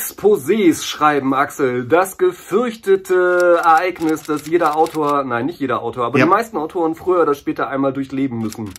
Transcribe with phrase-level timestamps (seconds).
[0.00, 1.84] Exposés schreiben, Axel.
[1.84, 6.24] Das gefürchtete Ereignis, das jeder Autor, nein, nicht jeder Autor, aber Ja.
[6.24, 8.72] die meisten Autoren früher oder später einmal durchleben müssen.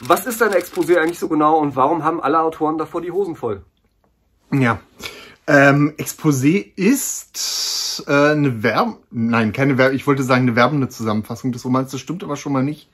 [0.00, 3.34] Was ist ein Exposé eigentlich so genau und warum haben alle Autoren davor die Hosen
[3.34, 3.62] voll?
[4.52, 4.78] Ja.
[5.46, 8.98] Ähm, Exposé ist äh, eine Verb...
[9.10, 9.92] Nein, keine Verb...
[9.92, 11.90] Ich wollte sagen, eine werbende Zusammenfassung des Romans.
[11.90, 12.88] Das stimmt aber schon mal nicht.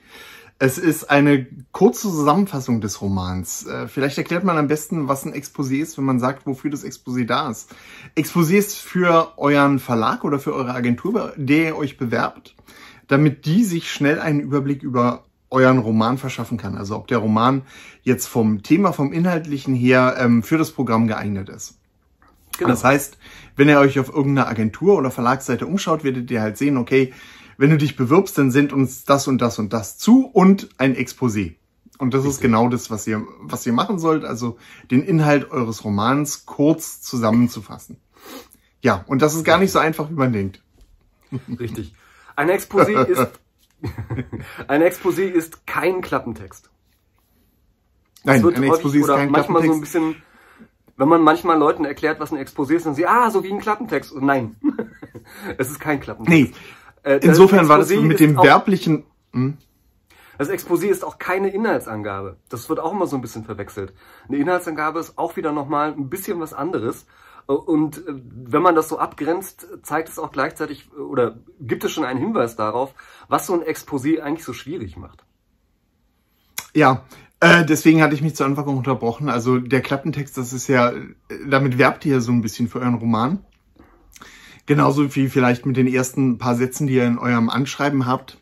[0.63, 3.65] Es ist eine kurze Zusammenfassung des Romans.
[3.65, 6.85] Äh, vielleicht erklärt man am besten, was ein Exposé ist, wenn man sagt, wofür das
[6.85, 7.73] Exposé da ist.
[8.15, 12.55] Exposé ist für euren Verlag oder für eure Agentur, bei der ihr euch bewerbt,
[13.07, 16.77] damit die sich schnell einen Überblick über euren Roman verschaffen kann.
[16.77, 17.63] Also ob der Roman
[18.03, 21.79] jetzt vom Thema, vom Inhaltlichen her ähm, für das Programm geeignet ist.
[22.59, 22.69] Genau.
[22.69, 23.17] Das heißt,
[23.55, 27.13] wenn ihr euch auf irgendeiner Agentur oder Verlagsseite umschaut, werdet ihr halt sehen, okay,
[27.61, 30.95] wenn du dich bewirbst, dann sind uns das und das und das zu und ein
[30.95, 31.57] Exposé.
[31.99, 34.57] Und das ist genau das, was ihr, was ihr machen sollt, also
[34.89, 37.97] den Inhalt eures Romans kurz zusammenzufassen.
[38.81, 40.63] Ja, und das ist gar nicht so einfach, wie man denkt.
[41.59, 41.93] Richtig.
[42.35, 43.29] Ein Exposé ist
[44.67, 46.71] ein Exposé ist kein Klappentext.
[48.23, 49.81] Nein, ein Exposé ist kein manchmal so ein Klappentext.
[49.81, 50.15] bisschen,
[50.97, 53.59] wenn man manchmal Leuten erklärt, was ein Exposé ist, dann sie, ah, so wie ein
[53.59, 54.11] Klappentext.
[54.11, 54.55] Und nein,
[55.59, 56.55] es ist kein Klappentext.
[56.55, 56.59] Nee,
[57.03, 59.03] Äh, insofern war das mit dem werblichen...
[59.33, 59.57] Hm?
[60.37, 62.37] Das Exposé ist auch keine Inhaltsangabe.
[62.49, 63.93] Das wird auch immer so ein bisschen verwechselt.
[64.27, 67.05] Eine Inhaltsangabe ist auch wieder nochmal ein bisschen was anderes.
[67.45, 71.91] Und äh, wenn man das so abgrenzt, zeigt es auch gleichzeitig äh, oder gibt es
[71.91, 72.93] schon einen Hinweis darauf,
[73.27, 75.23] was so ein Exposé eigentlich so schwierig macht.
[76.73, 77.03] Ja,
[77.39, 79.29] äh, deswegen hatte ich mich zu Anfang unterbrochen.
[79.29, 81.15] Also der Klappentext, das ist ja, äh,
[81.47, 83.45] damit werbt ihr so ein bisschen für euren Roman.
[84.71, 88.37] Genauso wie vielleicht mit den ersten paar Sätzen, die ihr in eurem Anschreiben habt,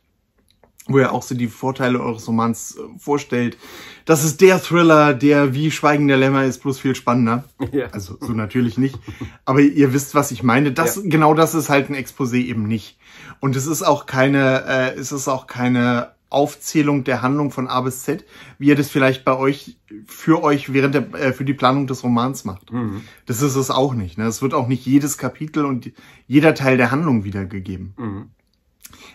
[0.88, 3.58] wo ihr auch so die Vorteile eures Romans äh, vorstellt.
[4.06, 7.46] Das ist der Thriller, der wie Schweigen der Lämmer ist, bloß viel spannender.
[7.72, 7.88] Ja.
[7.88, 9.00] Also so natürlich nicht.
[9.44, 10.72] Aber ihr wisst, was ich meine.
[10.72, 11.02] Das, Ja.
[11.06, 13.00] genau das ist halt ein Exposé eben nicht.
[13.40, 17.82] Und es ist auch keine, äh, es ist auch keine Aufzählung der Handlung von A
[17.82, 18.24] bis Z,
[18.58, 22.04] wie ihr das vielleicht bei euch, für euch während der, äh, für die Planung des
[22.04, 22.72] Romans macht.
[22.72, 23.04] Mhm.
[23.26, 24.18] Das ist es auch nicht.
[24.18, 24.26] Ne?
[24.26, 25.92] Es wird auch nicht jedes Kapitel und
[26.28, 27.94] jeder Teil der Handlung wiedergegeben.
[27.98, 28.30] Mhm.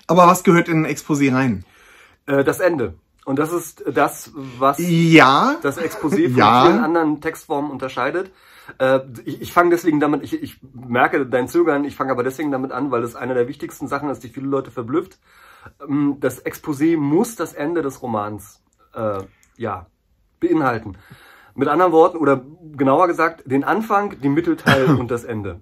[0.07, 1.65] Aber was gehört in ein Exposé rein?
[2.27, 2.95] Äh, das Ende.
[3.25, 6.67] Und das ist das, was Ja, das Exposé von Ja.
[6.67, 8.31] vielen anderen Textformen unterscheidet.
[8.79, 12.51] Äh, ich ich fange deswegen damit, ich, ich merke dein Zögern, ich fange aber deswegen
[12.51, 15.19] damit an, weil es eine der wichtigsten Sachen ist, die viele Leute verblüfft.
[15.87, 18.63] Ähm, Das Exposé muss das Ende des Romans
[18.95, 19.23] äh,
[19.57, 19.87] ja,
[20.41, 20.97] beinhalten.
[21.55, 22.45] Mit anderen Worten, oder
[22.77, 25.61] genauer gesagt, den Anfang, den Mittelteil und das Ende.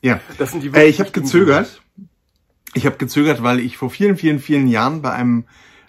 [0.00, 0.20] ja.
[0.38, 1.82] Das sind die Äh, ich habe gezögert.
[2.74, 5.44] Ich habe gezögert, weil ich vor vielen, vielen, vielen Jahren bei einem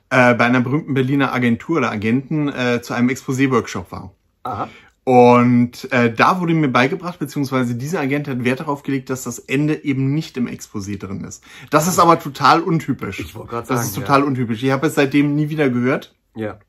[0.10, 4.14] äh, bei einer berühmten Berliner Agentur oder Agenten äh, zu einem Exposé-Workshop war.
[4.44, 4.70] Aha.
[5.08, 9.40] Und äh, da wurde mir beigebracht, beziehungsweise dieser Agent hat Wert darauf gelegt, dass das
[9.40, 11.46] Ende eben nicht im Exposé drin ist.
[11.70, 13.22] Das ist aber total untypisch.
[13.22, 14.26] Ich wollte gerade Das sagen, ist total ja.
[14.26, 14.62] untypisch.
[14.64, 16.14] Ich habe es seitdem nie wieder gehört.
[16.36, 16.60] Ja.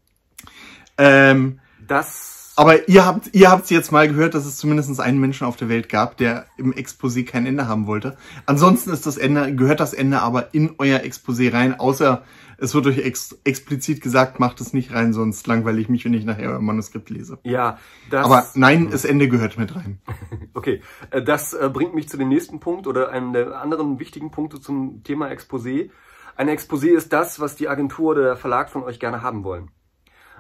[0.99, 2.38] Ähm, Das.
[2.59, 5.69] Aber ihr habt ihr habt jetzt mal gehört, dass es zumindest einen Menschen auf der
[5.69, 8.17] Welt gab, der im Exposé kein Ende haben wollte.
[8.47, 12.25] Ansonsten ist das Ende gehört das Ende aber in euer Exposé rein, außer
[12.61, 16.15] es wird euch ex explizit gesagt, macht es nicht rein, sonst langweile ich mich, wenn
[16.15, 17.39] ich nachher euer Manuskript lese.
[17.45, 17.79] ja,
[18.11, 18.27] das.
[18.27, 20.01] Aber nein, das Ende gehört mit rein.
[20.55, 24.33] Okay, äh, das äh, bringt mich zu dem nächsten Punkt oder einem der anderen wichtigen
[24.33, 25.91] Punkte zum Thema Exposé.
[26.35, 29.71] Ein Exposé ist das, was die Agentur oder der Verlag von euch gerne haben wollen.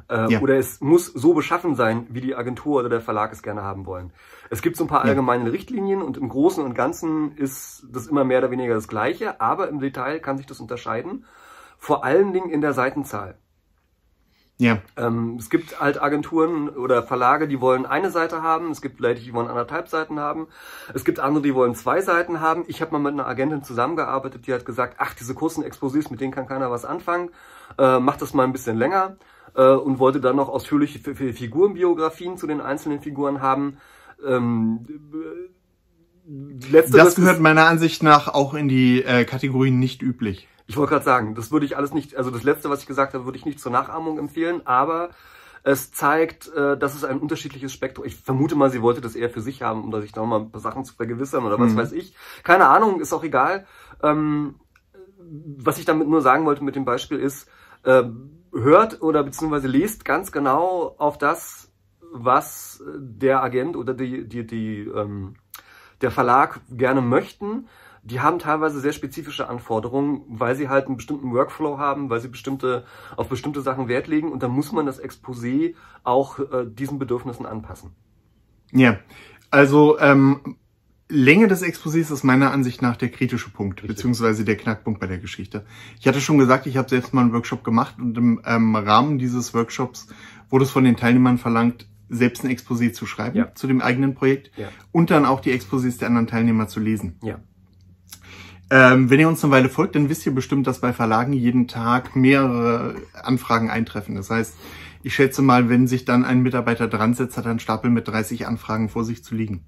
[0.08, 0.41] Äh, Ja.
[0.41, 3.86] Oder es muss so beschaffen sein, wie die Agentur oder der Verlag es gerne haben
[3.86, 4.12] wollen.
[4.50, 5.10] Es gibt so ein paar Ja.
[5.10, 9.41] allgemeine Richtlinien und im Großen und Ganzen ist das immer mehr oder weniger das Gleiche,
[9.41, 11.24] aber im Detail kann sich das unterscheiden.
[11.76, 13.36] Vor allen Dingen in der Seitenzahl.
[14.60, 18.72] Ja, Ähm, es gibt halt Agenturen oder Verlage, die wollen eine Seite haben.
[18.72, 20.48] Es gibt Leute, die wollen anderthalb Seiten haben.
[20.92, 22.64] Es gibt andere, die wollen zwei Seiten haben.
[22.66, 26.20] Ich habe mal mit einer Agentin zusammengearbeitet, die hat gesagt, ach, diese kurzen Exposés, mit
[26.20, 27.30] denen kann keiner was anfangen.
[27.78, 29.16] Äh, mach das mal ein bisschen länger.
[29.58, 33.78] Äh, und wollte dann noch ausführliche Fi- Fi- Figurenbiografien zu den einzelnen Figuren haben.
[34.24, 40.46] Ähm, äh, letzteres das gehört meiner Ansicht nach auch in die äh, Kategorie nicht üblich.
[40.69, 43.14] Ich wollte gerade sagen, das würde ich alles nicht, also das letzte, was ich gesagt
[43.14, 45.10] habe, würde ich nicht zur Nachahmung empfehlen, aber
[45.64, 48.05] es zeigt, äh, dass es ein unterschiedliches Spektrum.
[48.06, 50.40] Ich vermute mal, sie wollte das eher für sich haben, um da sich noch mal
[50.40, 51.78] ein paar Sachen zu vergewissern oder was Mhm.
[51.78, 52.14] weiß ich.
[52.44, 53.66] Keine Ahnung, ist auch egal.
[54.02, 54.55] Ähm,
[55.56, 57.49] was ich damit nur sagen wollte mit dem Beispiel ist,
[57.82, 58.05] äh,
[58.62, 61.70] hört oder beziehungsweise lest ganz genau auf das,
[62.12, 65.34] was der Agent oder die, die, die, ähm,
[66.00, 67.69] der Verlag gerne möchten.
[68.02, 72.28] Die haben teilweise sehr spezifische Anforderungen, weil sie halt einen bestimmten Workflow haben, weil sie
[72.28, 72.84] bestimmte,
[73.16, 75.75] auf bestimmte Sachen Wert legen und dann muss man das Exposé
[76.05, 77.90] auch äh, diesen Bedürfnissen anpassen.
[78.72, 78.99] Ja,
[79.50, 80.56] also ähm,
[81.10, 83.96] Länge des Exposés ist meiner Ansicht nach der kritische Punkt, Richtig.
[83.96, 85.64] beziehungsweise der Knackpunkt bei der Geschichte.
[85.99, 89.19] Ich hatte schon gesagt, ich habe selbst mal einen Workshop gemacht und im ähm, Rahmen
[89.19, 90.08] dieses Workshops
[90.50, 93.55] wurde es von den Teilnehmern verlangt, selbst ein Exposé zu schreiben ja.
[93.55, 94.69] zu dem eigenen Projekt ja.
[94.93, 97.16] und dann auch die Exposés der anderen Teilnehmer zu lesen.
[97.22, 97.40] Ja.
[98.70, 101.69] Ähm, wenn ihr uns eine Weile folgt, dann wisst ihr bestimmt, dass bei Verlagen jeden
[101.69, 104.14] Tag mehrere Anfragen eintreffen.
[104.14, 104.55] Das heißt,
[105.02, 108.08] ich schätze mal, wenn sich dann ein Mitarbeiter dran setzt, hat er einen Stapel mit
[108.08, 109.64] 30 Anfragen vor sich zu liegen.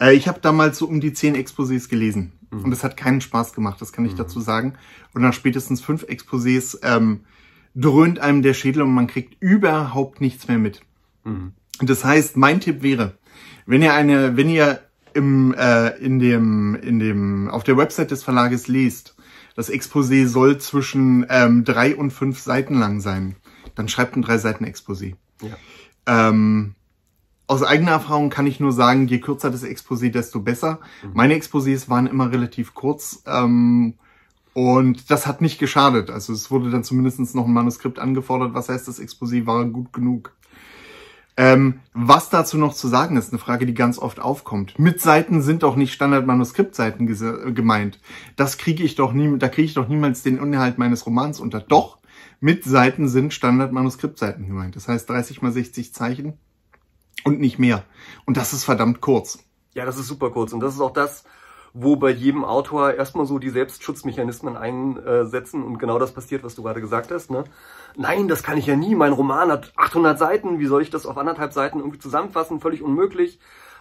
[0.00, 2.32] Äh, ich habe damals so um die 10 Exposés gelesen.
[2.50, 2.64] Mhm.
[2.64, 4.18] Und es hat keinen Spaß gemacht, das kann ich mhm.
[4.18, 4.74] dazu sagen.
[5.14, 7.20] Und nach spätestens fünf Exposés ähm,
[7.74, 10.80] dröhnt einem der Schädel und man kriegt überhaupt nichts mehr mit.
[11.24, 11.52] Mhm.
[11.80, 13.18] Das heißt, mein Tipp wäre,
[13.66, 14.80] wenn ihr eine, wenn ihr
[15.12, 19.16] im, äh, in dem, in dem, auf der Website des Verlages liest,
[19.54, 23.36] das Exposé soll zwischen ähm, drei und fünf Seiten lang sein,
[23.74, 25.16] dann schreibt ein drei Seiten Exposé.
[25.42, 26.28] Ja.
[26.28, 26.75] Ähm,
[27.46, 30.80] aus eigener Erfahrung kann ich nur sagen, je kürzer das Exposé, desto besser.
[31.02, 31.10] Mhm.
[31.14, 33.94] Meine Exposés waren immer relativ kurz ähm,
[34.52, 36.10] und das hat nicht geschadet.
[36.10, 38.54] Also es wurde dann zumindest noch ein Manuskript angefordert.
[38.54, 40.32] Was heißt, das Exposé war gut genug.
[41.38, 44.78] Ähm, was dazu noch zu sagen ist, eine Frage, die ganz oft aufkommt.
[44.78, 47.06] Mit Seiten sind doch nicht Standard-Manuskriptseiten
[47.54, 48.00] gemeint.
[48.36, 51.60] Das kriege ich doch nie, da kriege ich doch niemals den Inhalt meines Romans unter.
[51.60, 51.98] Doch,
[52.40, 54.76] mit Seiten sind Standard-Manuskriptseiten gemeint.
[54.76, 56.38] Das heißt 30 mal 60 Zeichen
[57.26, 57.84] und nicht mehr.
[58.24, 59.38] Und das ist verdammt kurz.
[59.74, 60.52] Ja, das ist super kurz.
[60.52, 61.24] Und das ist auch das,
[61.74, 66.62] wo bei jedem Autor erstmal so die Selbstschutzmechanismen einsetzen und genau das passiert, was du
[66.62, 67.30] gerade gesagt hast.
[67.30, 67.44] Ne?
[67.96, 68.94] Nein, das kann ich ja nie.
[68.94, 70.58] Mein Roman hat 800 Seiten.
[70.58, 72.60] Wie soll ich das auf anderthalb Seiten irgendwie zusammenfassen?
[72.60, 73.40] Völlig unmöglich.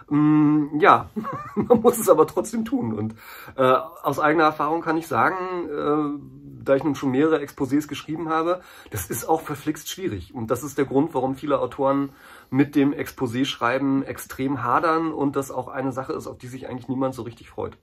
[0.09, 1.09] Mm, ja,
[1.55, 2.93] man muss es aber trotzdem tun.
[2.93, 3.15] Und
[3.55, 3.63] äh,
[4.03, 8.61] aus eigener Erfahrung kann ich sagen, äh, da ich nun schon mehrere Exposés geschrieben habe,
[8.91, 10.33] das ist auch verflixt schwierig.
[10.33, 12.09] Und das ist der Grund, warum viele Autoren
[12.49, 16.87] mit dem Exposé-Schreiben extrem hadern und das auch eine Sache ist, auf die sich eigentlich
[16.87, 17.77] niemand so richtig freut.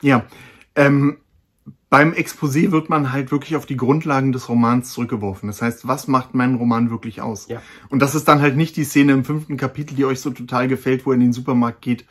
[0.00, 0.26] Ja,
[0.74, 1.18] ähm,
[1.90, 5.48] beim Exposé wird man halt wirklich auf die Grundlagen des Romans zurückgeworfen.
[5.48, 7.48] Das heißt, was macht meinen Roman wirklich aus?
[7.48, 7.62] Ja.
[7.88, 10.68] Und das ist dann halt nicht die Szene im fünften Kapitel, die euch so total
[10.68, 12.04] gefällt, wo ihr in den Supermarkt geht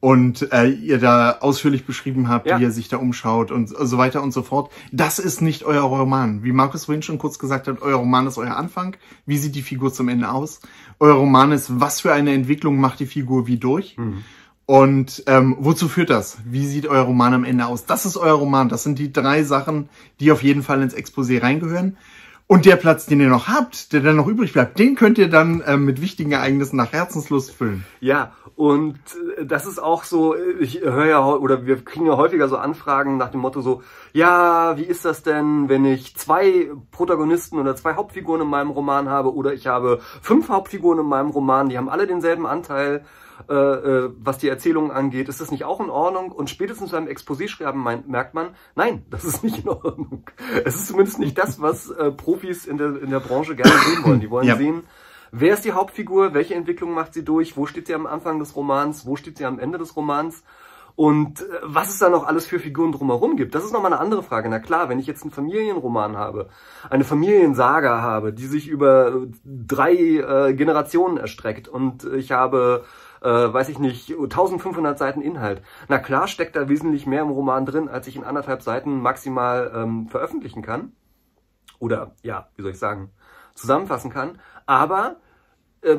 [0.00, 2.58] und äh, ihr da ausführlich beschrieben habt, ja.
[2.58, 4.70] wie ihr sich da umschaut und so weiter und so fort.
[4.92, 6.44] Das ist nicht euer Roman.
[6.44, 8.96] Wie Markus vorhin schon kurz gesagt hat, euer Roman ist euer Anfang.
[9.26, 10.60] Wie sieht die Figur zum Ende aus?
[11.00, 13.96] Euer Roman ist, was für eine Entwicklung macht die Figur wie durch?
[13.98, 14.24] Mhm.
[14.66, 16.36] Und ähm, wozu führt das?
[16.44, 17.86] Wie sieht euer Roman am Ende aus?
[17.86, 18.68] Das ist euer Roman.
[18.68, 19.88] Das sind die drei Sachen,
[20.20, 21.96] die auf jeden Fall ins Exposé reingehören.
[22.50, 25.28] Und der Platz, den ihr noch habt, der dann noch übrig bleibt, den könnt ihr
[25.28, 27.84] dann äh, mit wichtigen Ereignissen nach Herzenslust füllen.
[28.00, 28.98] Ja, und
[29.36, 33.18] äh, das ist auch so, ich höre ja, oder wir kriegen ja häufiger so Anfragen
[33.18, 33.82] nach dem Motto so,
[34.14, 39.10] ja, wie ist das denn, wenn ich zwei Protagonisten oder zwei Hauptfiguren in meinem Roman
[39.10, 43.04] habe oder ich habe fünf Hauptfiguren in meinem Roman, die haben alle denselben Anteil,
[43.48, 45.28] äh, äh, was die Erzählung angeht.
[45.28, 46.32] Ist das nicht auch in Ordnung?
[46.32, 50.28] Und spätestens beim Exposé-Schreiben merkt man, nein, das ist nicht in Ordnung.
[50.64, 54.04] Es ist zumindest nicht das, was äh, Profis in der, in der Branche gerne sehen
[54.04, 54.20] wollen.
[54.20, 54.56] Die wollen ja.
[54.56, 54.82] sehen,
[55.30, 56.32] Wer ist die Hauptfigur?
[56.32, 57.56] Welche Entwicklung macht sie durch?
[57.56, 59.04] Wo steht sie am Anfang des Romans?
[59.04, 60.42] Wo steht sie am Ende des Romans?
[60.98, 64.00] Und äh, was es da noch alles für Figuren drumherum gibt, das ist nochmal eine
[64.00, 64.48] andere Frage.
[64.48, 66.48] Na klar, wenn ich jetzt einen Familienroman habe,
[66.90, 72.84] eine Familiensaga habe, die sich über drei äh, Generationen erstreckt und ich habe,
[73.20, 75.62] äh, weiß ich nicht, 1500 Seiten Inhalt.
[75.88, 79.72] Na klar steckt da wesentlich mehr im Roman drin, als ich in anderthalb Seiten maximal
[79.74, 80.92] ähm, veröffentlichen kann.
[81.78, 83.10] Oder, ja, wie soll ich sagen,
[83.54, 84.38] zusammenfassen kann.
[84.66, 85.16] Aber
[85.82, 85.98] äh,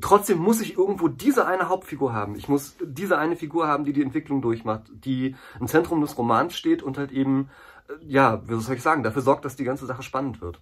[0.00, 2.36] trotzdem muss ich irgendwo diese eine Hauptfigur haben.
[2.36, 6.56] Ich muss diese eine Figur haben, die die Entwicklung durchmacht, die im Zentrum des Romans
[6.56, 7.50] steht und halt eben,
[7.88, 10.60] äh, ja, wie soll ich sagen, dafür sorgt, dass die ganze Sache spannend wird.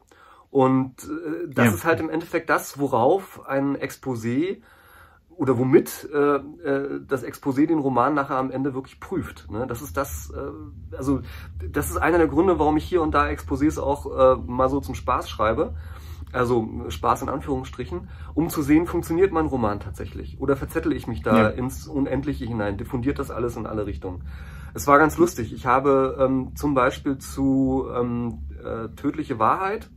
[0.50, 1.72] Und äh, das ja.
[1.72, 4.60] ist halt im Endeffekt das, worauf ein Exposé
[5.36, 9.50] oder womit äh, äh, das Exposé den Roman nachher am Ende wirklich prüft.
[9.50, 9.66] Ne?
[9.66, 11.20] Das ist das, äh, also
[11.70, 14.80] das ist einer der Gründe, warum ich hier und da Exposés auch äh, mal so
[14.80, 15.74] zum Spaß schreibe
[16.32, 21.22] also Spaß in Anführungsstrichen, um zu sehen, funktioniert mein Roman tatsächlich oder verzettel ich mich
[21.22, 21.48] da ja.
[21.48, 24.22] ins Unendliche hinein, diffundiert das alles in alle Richtungen.
[24.74, 25.52] Es war ganz lustig.
[25.52, 29.90] Ich habe ähm, zum Beispiel zu ähm, äh, Tödliche Wahrheit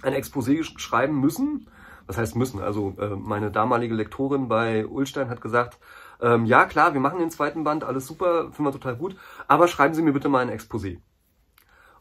[0.00, 1.68] ein Exposé schreiben müssen.
[2.10, 2.60] Was heißt müssen?
[2.60, 5.78] Also äh, meine damalige Lektorin bei Ulstein hat gesagt,
[6.20, 9.14] ähm, ja klar, wir machen den zweiten Band, alles super, finden wir total gut,
[9.46, 10.98] aber schreiben Sie mir bitte mal ein Exposé.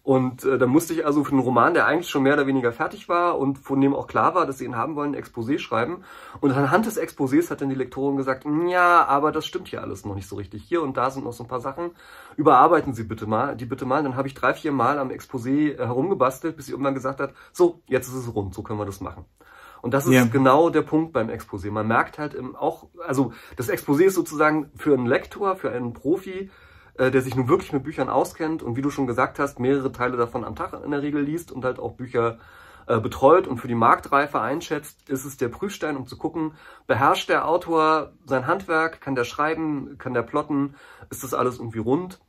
[0.01, 2.71] Und äh, da musste ich also für einen Roman, der eigentlich schon mehr oder weniger
[2.71, 5.59] fertig war und von dem auch klar war, dass sie ihn haben wollen, ein Exposé
[5.59, 6.03] schreiben.
[6.41, 10.05] Und anhand des Exposés hat dann die Lektorin gesagt, ja, aber das stimmt hier alles
[10.05, 10.63] noch nicht so richtig.
[10.63, 11.91] Hier und da sind noch so ein paar Sachen.
[12.35, 14.01] Überarbeiten Sie bitte mal, die bitte mal.
[14.01, 17.35] Dann habe ich drei, vier Mal am Exposé äh, herumgebastelt, bis sie irgendwann gesagt hat,
[17.53, 19.25] so, jetzt ist es rund, so können wir das machen.
[19.81, 20.25] Und das ist Ja.
[20.25, 21.71] genau der Punkt beim Exposé.
[21.71, 25.93] Man merkt halt im, auch, also das Exposé ist sozusagen für einen Lektor, für einen
[25.93, 26.49] Profi,
[26.95, 29.91] äh, der sich nun wirklich mit Büchern auskennt und wie du schon gesagt hast, mehrere
[29.91, 32.39] Teile davon am Tag in der Regel liest und halt auch Bücher
[32.87, 36.53] äh, betreut und für die Marktreife einschätzt, ist es der Prüfstein, um zu gucken,
[36.87, 40.75] beherrscht der Autor sein Handwerk, kann der schreiben, kann der plotten,
[41.09, 42.19] ist das alles irgendwie rund?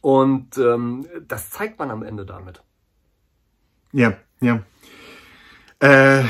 [0.00, 2.62] Und ähm, das zeigt man am Ende damit.
[3.92, 4.60] Ja, ja.
[5.84, 6.24] Äh,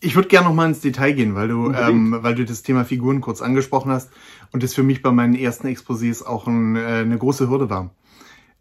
[0.00, 2.84] ich würde gerne noch mal ins Detail gehen, weil du, ähm, weil du das Thema
[2.84, 4.10] Figuren kurz angesprochen hast
[4.50, 7.94] und das für mich bei meinen ersten Exposés auch ein, äh, eine große Hürde war.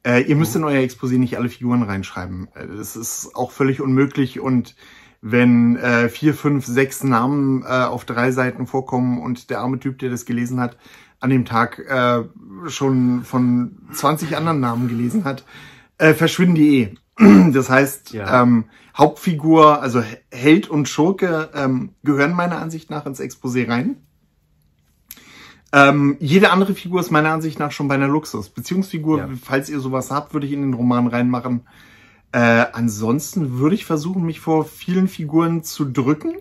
[0.06, 2.50] Äh, ihr müsst in euer Exposé nicht alle Figuren reinschreiben.
[2.54, 4.76] Äh, Das ist auch völlig unmöglich und
[5.22, 9.98] wenn äh, vier, fünf, sechs Namen äh, auf drei Seiten vorkommen und der arme Typ,
[10.00, 10.78] der das gelesen hat,
[11.20, 12.24] an dem Tag äh,
[12.68, 15.46] schon von 20 anderen Namen gelesen hat,
[15.98, 16.96] äh, verschwinden die eh.
[17.54, 18.42] Das heißt, Ja.
[18.44, 18.66] ähm,
[18.98, 23.98] Hauptfigur, also Held und Schurke, ähm, gehören meiner Ansicht nach ins Exposé rein.
[25.72, 28.50] Ähm, jede andere Figur ist meiner Ansicht nach schon bei einer Luxus.
[28.50, 29.30] Beziehungsfigur, Ja.
[29.42, 31.62] falls ihr sowas habt, würde ich in den Roman reinmachen.
[32.32, 36.34] Äh, ansonsten würde ich versuchen, mich vor vielen Figuren zu drücken,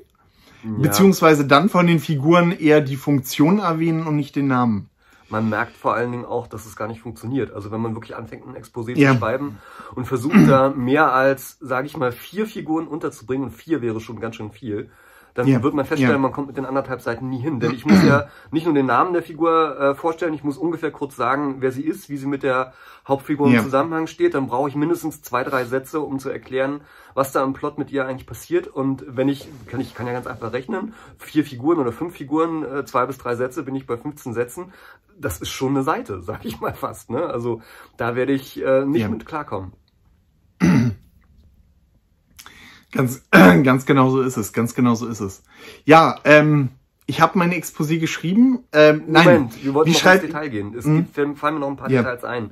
[0.64, 0.70] Ja.
[0.82, 4.88] beziehungsweise dann von den Figuren eher die Funktion erwähnen und nicht den Namen.
[5.30, 7.52] Man merkt vor allen Dingen auch, dass es gar nicht funktioniert.
[7.52, 9.12] Also wenn man wirklich anfängt, ein Exposé Ja.
[9.12, 9.58] zu schreiben
[9.94, 14.20] und versucht da mehr als, sage ich mal, vier Figuren unterzubringen, und vier wäre schon
[14.20, 14.90] ganz schön viel,
[15.38, 15.62] dann Ja.
[15.62, 16.18] wird man feststellen, Ja.
[16.18, 17.60] man kommt mit den anderthalb Seiten nie hin.
[17.60, 20.90] Denn ich muss ja nicht nur den Namen der Figur äh, vorstellen, ich muss ungefähr
[20.90, 22.72] kurz sagen, wer sie ist, wie sie mit der
[23.06, 23.62] Hauptfigur im Ja.
[23.62, 24.34] Zusammenhang steht.
[24.34, 26.80] Dann brauche ich mindestens zwei, drei Sätze, um zu erklären,
[27.14, 28.66] was da im Plot mit ihr eigentlich passiert.
[28.66, 32.64] Und wenn ich, kann ich kann ja ganz einfach rechnen, vier Figuren oder fünf Figuren,
[32.64, 34.72] äh, zwei bis drei Sätze, bin ich bei 15 Sätzen.
[35.20, 37.10] Das ist schon eine Seite, sag ich mal fast.
[37.10, 37.24] Ne?
[37.26, 37.60] Also
[37.96, 39.72] da werde ich äh, nicht mit klarkommen.
[42.92, 44.52] Ganz, ganz genau so ist es.
[44.52, 45.42] Ganz genau so ist es.
[45.84, 46.70] Ja, ähm,
[47.06, 48.60] ich habe mein Exposé geschrieben.
[48.72, 50.74] Ähm, nein, Moment, wir wollten noch ins Detail gehen.
[50.76, 51.06] Es Mhm.
[51.14, 52.02] gibt, fallen mir noch ein paar Ja.
[52.02, 52.50] Details ein.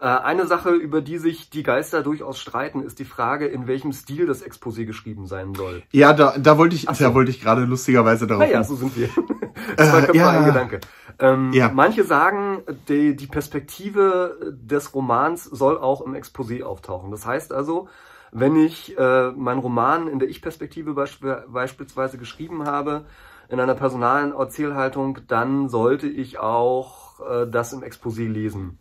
[0.00, 3.92] Äh, eine Sache, über die sich die Geister durchaus streiten, ist die Frage, in welchem
[3.92, 5.84] Stil das Exposé geschrieben sein soll.
[5.92, 7.04] Ja, da, da wollte ich, Ach so.
[7.04, 8.42] da wollte ich gerade lustigerweise darauf.
[8.44, 9.08] Naja, so sind wir.
[9.76, 10.30] Zwei Köpfe, ja.
[10.30, 10.80] ein Gedanke.
[11.20, 11.70] Ähm, Ja.
[11.72, 17.12] Manche sagen, die, die Perspektive des Romans soll auch im Exposé auftauchen.
[17.12, 17.88] Das heißt also,
[18.32, 23.04] wenn ich äh, meinen Roman in der Ich-Perspektive beisp beispielsweise geschrieben habe,
[23.48, 28.78] in einer personalen Erzählhaltung, dann sollte ich auch äh, das im Exposé lesen.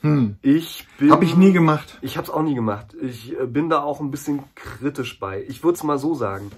[0.00, 0.36] Hm.
[0.40, 1.10] Ich bin.
[1.10, 1.98] Habe ich nie gemacht.
[2.00, 2.94] Ich habe es auch nie gemacht.
[3.00, 5.44] Ich äh, bin da auch ein bisschen kritisch bei.
[5.48, 6.50] Ich würde es mal so sagen.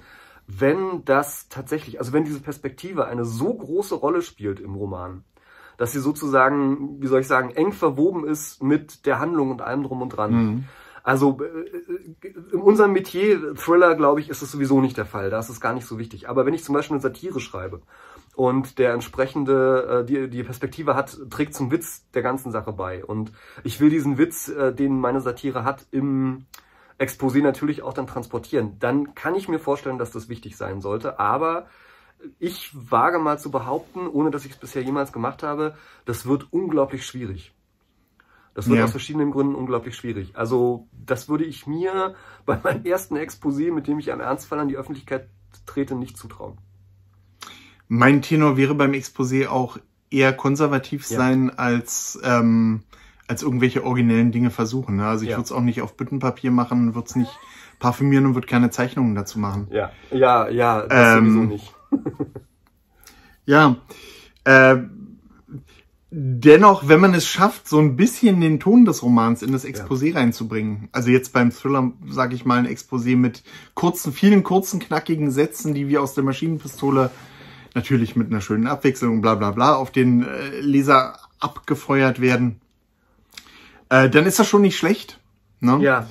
[0.47, 5.25] Wenn das tatsächlich, also wenn diese Perspektive eine so große Rolle spielt im Roman,
[5.77, 9.83] dass sie sozusagen, wie soll ich sagen, eng verwoben ist mit der Handlung und allem
[9.83, 10.33] drum und dran.
[10.33, 10.65] Mhm.
[11.03, 15.31] Also äh, in unserem Metier, Thriller, glaube ich, ist es sowieso nicht der Fall.
[15.31, 16.29] Da ist es gar nicht so wichtig.
[16.29, 17.83] Aber wenn ich zum Beispiel eine Satire schreibe
[18.35, 23.05] und der entsprechende, äh, die, die Perspektive hat, trägt zum Witz der ganzen Sache bei.
[23.05, 23.33] Und
[23.65, 26.47] ich will diesen Witz, äh, den meine Satire hat, im
[26.99, 28.79] Exposé natürlich auch dann transportieren.
[28.79, 31.19] Dann kann ich mir vorstellen, dass das wichtig sein sollte.
[31.19, 31.67] Aber
[32.39, 36.49] ich wage mal zu behaupten, ohne dass ich es bisher jemals gemacht habe, das wird
[36.53, 37.55] unglaublich schwierig.
[38.59, 38.87] Das wird Ja.
[38.87, 40.33] aus verschiedenen Gründen unglaublich schwierig.
[40.35, 44.67] Also das würde ich mir bei meinem ersten Exposé, mit dem ich am Ernstfall an
[44.67, 45.29] die Öffentlichkeit
[45.65, 46.59] trete, nicht zutrauen.
[47.87, 49.79] Mein Tenor wäre beim Exposé auch
[50.11, 51.19] eher konservativ Ja.
[51.19, 52.83] sein als ähm,
[53.29, 54.97] als irgendwelche originellen Dinge versuchen.
[54.97, 55.07] Ne?
[55.07, 55.37] Also ich Ja.
[55.37, 57.31] würde es auch nicht auf Büttenpapier machen, würde es nicht
[57.79, 59.69] parfümieren und würde keine Zeichnungen dazu machen.
[59.71, 61.75] Ja, ja, ja, das Ähm, sowieso nicht.
[63.47, 63.77] Ja.
[64.43, 64.79] Äh,
[66.21, 70.15] dennoch, wenn man es schafft, so ein bisschen den Ton des Romans in das Exposé
[70.15, 70.89] reinzubringen.
[70.91, 73.45] Also jetzt beim Thriller, sage ich mal, ein Exposé mit
[73.75, 77.11] kurzen, vielen kurzen, knackigen Sätzen, die wie aus der Maschinenpistole
[77.75, 82.61] natürlich mit einer schönen Abwechslung, bla bla bla, auf den äh, Leser abgefeuert werden.
[83.89, 85.21] Äh, dann ist das schon nicht schlecht.
[85.61, 85.79] Ne?
[85.81, 86.09] Ja,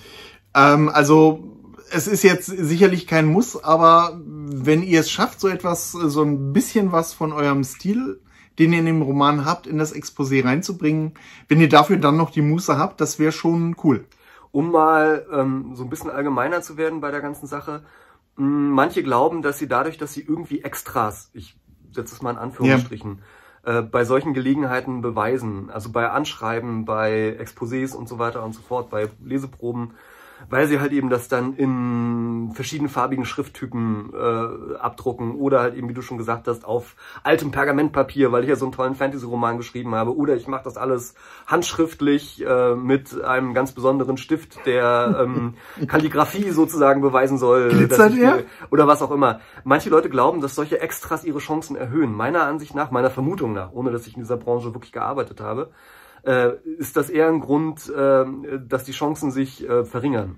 [0.53, 1.43] Ähm, also
[1.91, 6.53] es ist jetzt sicherlich kein Muss, aber wenn ihr es schafft, so etwas, so ein
[6.53, 8.19] bisschen was von eurem Stil,
[8.59, 11.13] den ihr in dem Roman habt, in das Exposé reinzubringen,
[11.47, 14.05] wenn ihr dafür dann noch die Muße habt, das wäre schon cool.
[14.51, 17.83] um mal ähm, so ein bisschen allgemeiner zu werden bei der ganzen Sache.
[18.37, 18.45] mh,
[18.75, 21.57] Manche glauben, dass sie dadurch, dass sie irgendwie Extras, ich
[21.91, 23.21] setze es mal in Anführungsstrichen,
[23.63, 28.61] äh, bei solchen Gelegenheiten beweisen, also bei Anschreiben, bei Exposés und so weiter und so
[28.61, 29.93] fort, bei Leseproben,
[30.50, 35.94] weil sie halt eben das dann in verschiedenfarbigen Schrifttypen äh, abdrucken oder halt eben, wie
[35.94, 39.96] du schon gesagt hast, auf altem Pergamentpapier, weil ich ja so einen tollen Fantasy-Roman geschrieben
[39.96, 40.15] habe.
[40.15, 41.15] Oder ich mache das alles
[41.46, 45.56] handschriftlich äh, mit einem ganz besonderen Stift, der ähm,
[45.88, 47.70] Kalligrafie sozusagen beweisen soll.
[47.70, 48.44] Glitzert er?
[48.72, 49.41] Oder was auch immer.
[49.63, 52.13] Manche Leute glauben, dass solche Extras ihre Chancen erhöhen.
[52.13, 55.72] Meiner Ansicht nach, meiner Vermutung nach, ohne dass ich in dieser Branche wirklich gearbeitet habe,
[56.24, 58.25] äh, ist das eher ein Grund, äh,
[58.59, 60.38] dass die Chancen sich äh, verringern.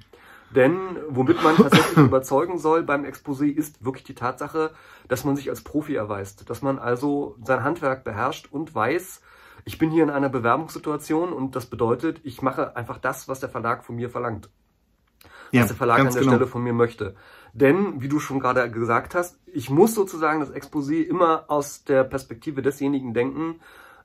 [0.56, 4.72] Denn womit man tatsächlich überzeugen soll beim Exposé ist wirklich die Tatsache,
[5.08, 9.22] dass man sich als Profi erweist, dass man also sein Handwerk beherrscht und weiß,
[9.66, 13.50] ich bin hier in einer Bewerbungssituation und das bedeutet, ich mache einfach das, was der
[13.50, 14.50] Verlag von mir verlangt.
[15.52, 16.34] Ja, was der Verlag an der genau.
[16.34, 17.16] Stelle von mir möchte.
[17.54, 22.04] Denn, wie du schon gerade gesagt hast, ich muss sozusagen das Exposé immer aus der
[22.04, 23.60] Perspektive desjenigen denken,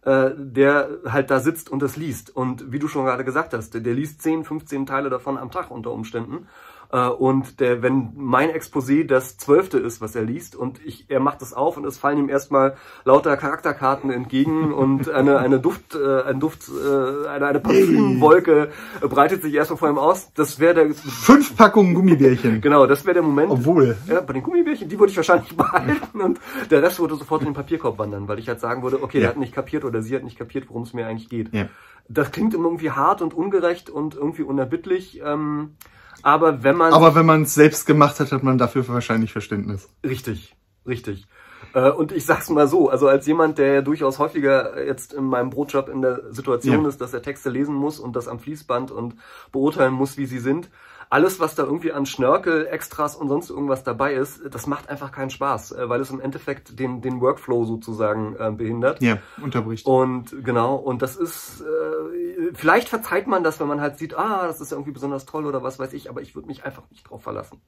[0.04, 2.34] äh, der halt da sitzt und das liest.
[2.34, 5.50] Und wie du schon gerade gesagt hast, der, der liest 10, 15 Teile davon am
[5.50, 6.46] Tag unter Umständen.
[6.92, 11.20] Äh, und der, wenn mein Exposé das zwölfte ist, was er liest, und ich, er
[11.20, 15.94] macht es auf und es fallen ihm erstmal lauter Charakterkarten entgegen und eine, eine Duft,
[15.94, 18.70] äh, ein Duft, äh, eine, eine Parfümwolke
[19.02, 20.32] breitet sich erstmal vor ihm aus.
[20.34, 22.60] Das wäre der, Fünf Packungen Gummibärchen.
[22.60, 23.50] genau, das wäre der Moment.
[23.50, 23.96] Obwohl.
[24.06, 26.38] Ja, bei den Gummibärchen, die würde ich wahrscheinlich behalten und
[26.70, 29.20] der Rest würde sofort in den Papierkorb wandern, weil ich halt sagen würde, okay, Ja.
[29.22, 31.52] der hat nicht kapiert oder sie hat nicht kapiert, worum es mir eigentlich geht.
[31.54, 31.68] Ja.
[32.08, 35.76] Das klingt immer irgendwie hart und ungerecht und irgendwie unerbittlich, ähm,
[36.22, 39.88] aber wenn man Aber wenn man es selbst gemacht hat, hat man dafür wahrscheinlich Verständnis.
[40.04, 40.54] Richtig,
[40.86, 41.26] richtig.
[41.74, 45.24] Äh, Und ich sag's mal so, also als jemand, der ja durchaus häufiger jetzt in
[45.24, 46.88] meinem Brotjob in der Situation Ja.
[46.88, 49.16] ist, dass er Texte lesen muss und das am Fließband und
[49.50, 50.70] beurteilen muss, wie sie sind,
[51.10, 55.12] alles, was da irgendwie an Schnörkel, Extras und sonst irgendwas dabei ist, das macht einfach
[55.12, 59.02] keinen Spaß, äh, weil es im Endeffekt den, den Workflow sozusagen äh, behindert.
[59.02, 59.86] Ja, unterbricht.
[59.86, 64.46] Und genau, und das ist, äh, vielleicht verzeiht man das, wenn man halt sieht, ah,
[64.46, 67.08] das ist irgendwie besonders toll oder was weiß ich, aber ich würde mich einfach nicht
[67.08, 67.60] drauf verlassen.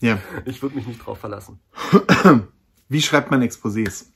[0.00, 0.18] Ja.
[0.44, 1.60] Ich würde mich nicht drauf verlassen.
[2.88, 4.06] Wie schreibt man Exposés?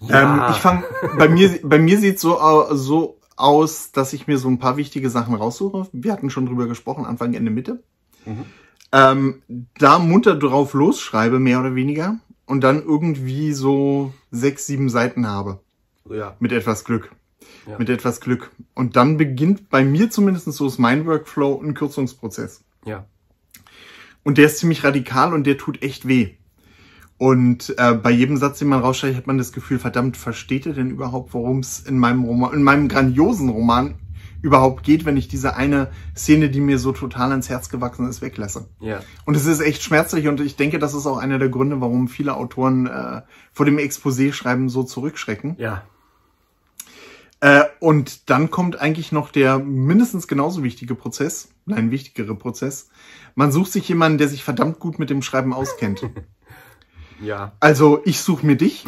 [0.00, 0.46] Ja.
[0.46, 0.84] Ähm, ich fange
[1.16, 2.38] bei mir bei mir sieht so
[2.70, 5.88] so aus, dass ich mir so ein paar wichtige Sachen raussuche.
[5.92, 7.82] Wir hatten schon drüber gesprochen, Anfang Ende Mitte.
[8.26, 8.44] Mhm.
[8.90, 9.42] Ähm,
[9.78, 15.60] da munter drauf losschreibe, mehr oder weniger, und dann irgendwie so sechs, sieben Seiten habe.
[16.08, 16.36] Ja.
[16.40, 17.10] Mit etwas Glück.
[17.66, 17.78] Ja.
[17.78, 18.50] Mit etwas Glück.
[18.74, 22.64] Und dann beginnt bei mir zumindest so ist mein Workflow ein Kürzungsprozess.
[22.86, 23.04] Ja.
[24.24, 26.37] Und der ist ziemlich radikal und der tut echt weh.
[27.18, 30.72] Und äh, bei jedem Satz, den man rausschreibt, hat man das Gefühl, verdammt, versteht ihr
[30.72, 33.96] denn überhaupt, worum es in meinem Roman, in meinem grandiosen Roman
[34.40, 38.22] überhaupt geht, wenn ich diese eine Szene, die mir so total ans Herz gewachsen ist,
[38.22, 38.68] weglasse.
[38.78, 39.00] Ja.
[39.24, 42.06] Und es ist echt schmerzlich und ich denke, das ist auch einer der Gründe, warum
[42.06, 45.56] viele Autoren äh, vor dem Exposé-Schreiben so zurückschrecken.
[45.58, 45.82] Ja.
[47.40, 52.90] Äh, und dann kommt eigentlich noch der mindestens genauso wichtige Prozess, nein, wichtigere Prozess.
[53.34, 56.02] Man sucht sich jemanden, der sich verdammt gut mit dem Schreiben auskennt.
[57.20, 57.52] Ja.
[57.60, 58.84] Also ich suche mir dich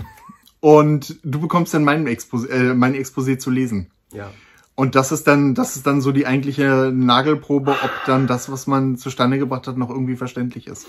[0.60, 3.90] und du bekommst dann mein Exposé, äh, mein Exposé zu lesen.
[4.12, 4.30] Ja.
[4.74, 8.66] Und das ist dann, das ist dann so die eigentliche Nagelprobe, ob dann das, was
[8.66, 10.86] man zustande gebracht hat, noch irgendwie verständlich ist.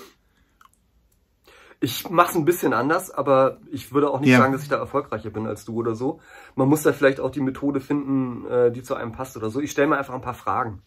[1.84, 4.38] Ich mache es ein bisschen anders, aber ich würde auch nicht Ja.
[4.38, 6.20] sagen, dass ich da erfolgreicher bin als du oder so.
[6.56, 9.60] Man muss da vielleicht auch die Methode finden, äh, die zu einem passt oder so.
[9.60, 10.84] Ich stelle mir einfach ein paar Fragen.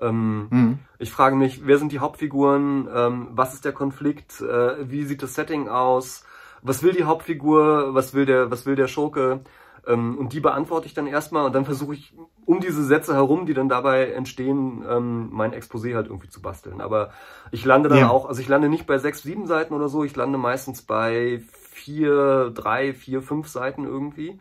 [0.00, 0.78] Ähm, Mhm.
[0.98, 2.86] Ich frage mich, wer sind die Hauptfiguren?
[2.94, 4.40] Ähm, was ist der Konflikt?
[4.42, 6.24] Äh, wie sieht das Setting aus?
[6.62, 7.94] Was will die Hauptfigur?
[7.94, 9.40] Was will der, was will der Schurke?
[9.86, 13.46] Ähm, und die beantworte ich dann erstmal und dann versuche ich um diese Sätze herum,
[13.46, 16.80] die dann dabei entstehen, ähm, mein Exposé halt irgendwie zu basteln.
[16.80, 17.12] Aber
[17.50, 18.08] ich lande dann Ja.
[18.10, 21.40] auch, also ich lande nicht bei sechs, sieben Seiten oder so, ich lande meistens bei
[21.72, 24.40] vier, drei, vier, fünf Seiten irgendwie.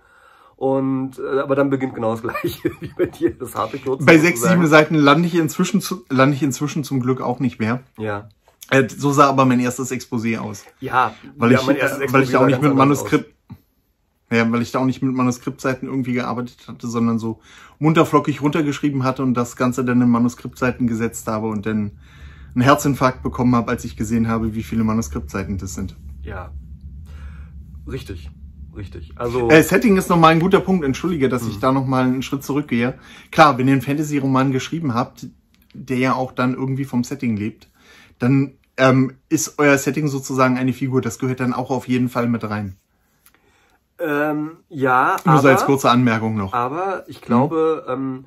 [0.59, 4.05] Und äh, aber dann beginnt genau das gleiche wie bei dir, das harte Kürzen.
[4.05, 7.61] Bei sechs, sieben Seiten lande ich inzwischen, zu, lande ich inzwischen zum Glück auch nicht
[7.61, 7.79] mehr.
[7.97, 8.27] Ja.
[8.69, 10.65] Äh, so sah aber mein erstes Exposé aus.
[10.81, 13.33] Ja, Weil ja, ich, mein äh, weil ich da auch nicht mit Manuskript,
[14.29, 17.39] ja, weil ich da auch nicht mit Manuskriptseiten irgendwie gearbeitet hatte, sondern so
[17.79, 21.91] munterflockig runtergeschrieben hatte und das Ganze dann in Manuskriptseiten gesetzt habe und dann
[22.53, 25.95] einen Herzinfarkt bekommen habe, als ich gesehen habe, wie viele Manuskriptseiten das sind.
[26.21, 26.51] Ja.
[27.87, 28.29] Richtig.
[28.75, 29.11] Richtig.
[29.15, 29.49] Also.
[29.49, 31.49] Äh, Setting ist nochmal ein guter Punkt, entschuldige, dass Hm.
[31.51, 32.97] ich da nochmal einen Schritt zurückgehe.
[33.31, 35.27] Klar, wenn ihr einen Fantasy-Roman geschrieben habt,
[35.73, 37.69] der ja auch dann irgendwie vom Setting lebt,
[38.19, 41.01] dann ähm, ist euer Setting sozusagen eine Figur.
[41.01, 42.75] Das gehört dann auch auf jeden Fall mit rein.
[43.99, 46.53] ähm, ja, Nur aber, so als kurze Anmerkung noch.
[46.53, 48.25] aber ich glaube, ähm,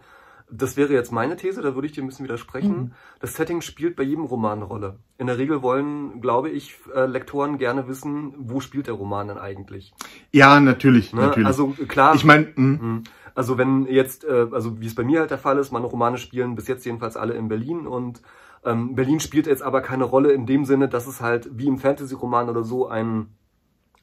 [0.53, 2.77] das wäre jetzt meine These, da würde ich dir ein bisschen widersprechen.
[2.77, 2.93] Mhm.
[3.21, 4.99] Das Setting spielt bei jedem Roman eine Rolle.
[5.19, 9.39] In der Regel wollen, glaube ich, äh, Lektoren gerne wissen, wo spielt der Roman denn
[9.39, 9.93] eigentlich.
[10.31, 11.23] Ja, natürlich, Ne?
[11.23, 11.47] natürlich.
[11.47, 12.15] Also klar.
[12.15, 13.05] ich meine, Mhm.
[13.35, 16.19] Also wenn jetzt, äh, also wie es bei mir halt der Fall ist, meine Romane
[16.19, 18.21] spielen bis jetzt jedenfalls alle in Berlin und
[18.65, 21.79] ähm, Berlin spielt jetzt aber keine Rolle in dem Sinne, dass es halt wie im
[21.79, 23.29] Fantasy-Roman oder so ein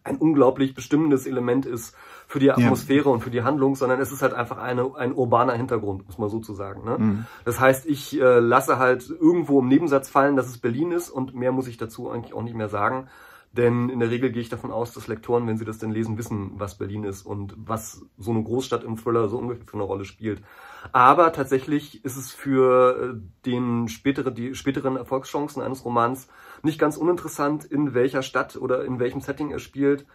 [0.10, 1.96] ein unglaublich bestimmendes Element ist
[2.28, 3.12] für die Atmosphäre ja.
[3.12, 6.30] und für die Handlung, sondern es ist halt einfach eine, ein urbaner Hintergrund, muss man
[6.30, 6.84] so zu sagen.
[6.84, 6.98] Ne?
[6.98, 7.26] Mhm.
[7.46, 11.34] Das heißt, ich äh, lasse halt irgendwo im Nebensatz fallen, dass es Berlin ist und
[11.34, 13.08] mehr muss ich dazu eigentlich auch nicht mehr sagen.
[13.52, 16.20] Denn in der Regel gehe ich davon aus, dass Lektoren, wenn sie das denn lesen,
[16.20, 19.84] wissen, was Berlin ist und was so eine Großstadt im Thriller so ungefähr für eine
[19.84, 20.44] Rolle spielt.
[20.92, 26.28] Aber tatsächlich ist es für äh, den spätere, die späteren Erfolgschancen eines Romans
[26.64, 30.06] nicht ganz uninteressant, in welcher Stadt oder in welchem Setting er spielt.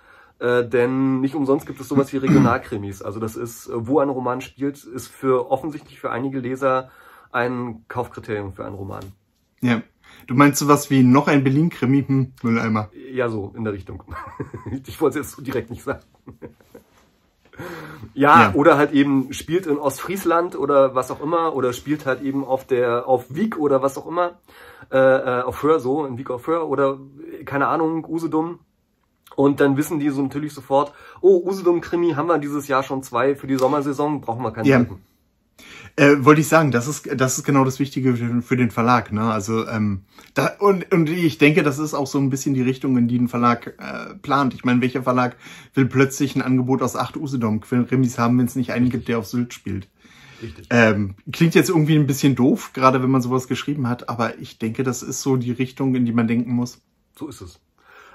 [0.40, 3.02] Äh, denn nicht umsonst gibt es sowas wie Regionalkrimis.
[3.02, 6.90] Also das ist, äh, wo ein Roman spielt, ist für offensichtlich für einige Leser
[7.30, 9.04] ein Kaufkriterium für einen Roman.
[9.60, 9.82] Ja.
[10.26, 12.04] Du meinst sowas wie noch ein Berlin-Krimi?
[12.06, 12.90] Hm, Mülleimer.
[13.12, 14.02] Ja, so, in der Richtung.
[14.86, 16.02] ich wollte es jetzt direkt nicht sagen.
[18.14, 22.22] Ja, ja, oder halt eben spielt in Ostfriesland oder was auch immer, oder spielt halt
[22.22, 24.38] eben auf der, auf Wieg oder was auch immer,
[24.90, 26.98] äh, äh auf Föhr, so, in Wieg auf Föhr, oder,
[27.44, 28.60] keine Ahnung, Usedom.
[29.36, 33.34] Und dann wissen die so natürlich sofort, oh, Usedom-Krimi haben wir dieses Jahr schon zwei
[33.34, 34.84] für die Sommersaison, brauchen wir keinen ja.
[35.96, 39.12] Äh, Wollte ich sagen, das ist das ist genau das Wichtige für, für den Verlag.
[39.12, 39.22] Ne?
[39.22, 40.02] Also ähm,
[40.34, 43.18] da und und ich denke, das ist auch so ein bisschen die Richtung, in die
[43.18, 44.54] ein Verlag äh, plant.
[44.54, 45.36] Ich meine, welcher Verlag
[45.74, 49.26] will plötzlich ein Angebot aus acht Usedom-Remis haben, wenn es nicht einen gibt, der auf
[49.26, 49.88] Sylt spielt?
[50.42, 50.66] Richtig.
[50.70, 54.58] Ähm, klingt jetzt irgendwie ein bisschen doof, gerade wenn man sowas geschrieben hat, aber ich
[54.58, 56.82] denke, das ist so die Richtung, in die man denken muss.
[57.16, 57.60] So ist es.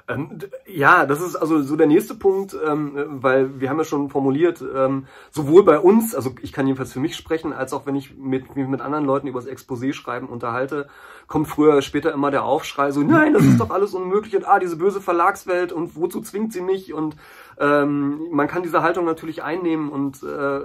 [0.09, 4.09] Ähm, ja, das ist also so der nächste Punkt, ähm, weil wir haben ja schon
[4.09, 7.95] formuliert, ähm, sowohl bei uns, also ich kann jedenfalls für mich sprechen, als auch wenn
[7.95, 10.87] ich mit, mich mit anderen Leuten über das Exposé schreiben unterhalte,
[11.27, 14.47] kommt früher oder später immer der Aufschrei so, nein, das ist doch alles unmöglich und
[14.47, 16.91] ah, diese böse Verlagswelt und wozu zwingt sie mich?
[16.93, 17.15] Und
[17.59, 20.59] ähm, man kann diese Haltung natürlich einnehmen und äh,